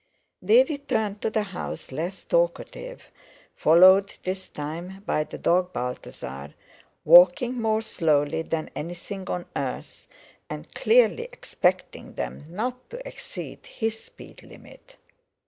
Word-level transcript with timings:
They 0.41 0.63
returned 0.63 1.21
to 1.21 1.29
the 1.29 1.43
house 1.43 1.91
less 1.91 2.23
talkative, 2.23 3.11
followed 3.55 4.15
this 4.23 4.47
time 4.47 5.03
by 5.05 5.23
the 5.25 5.37
dog 5.37 5.73
Balthasar, 5.73 6.55
walking 7.05 7.61
more 7.61 7.83
slowly 7.83 8.41
than 8.41 8.71
anything 8.75 9.29
on 9.29 9.45
earth, 9.55 10.07
and 10.49 10.73
clearly 10.73 11.29
expecting 11.31 12.15
them 12.15 12.39
not 12.49 12.89
to 12.89 13.07
exceed 13.07 13.63
his 13.67 13.99
speed 14.03 14.41
limit. 14.41 14.97